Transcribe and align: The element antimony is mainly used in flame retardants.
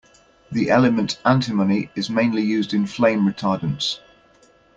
The 0.51 0.71
element 0.71 1.21
antimony 1.23 1.91
is 1.93 2.09
mainly 2.09 2.41
used 2.41 2.73
in 2.73 2.87
flame 2.87 3.19
retardants. 3.31 3.99